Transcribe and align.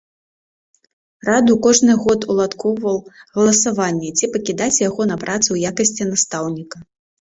Раду 1.29 1.57
кожны 1.65 1.93
год 2.07 2.25
уладкоўваў 2.35 2.97
галасаванні, 3.37 4.09
ці 4.17 4.33
пакідаць 4.35 4.75
яго 4.89 5.01
на 5.15 5.23
працы 5.29 5.47
ў 5.55 5.75
якасці 5.75 6.13
настаўніка. 6.15 6.77